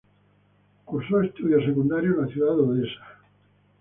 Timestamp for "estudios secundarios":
1.21-2.15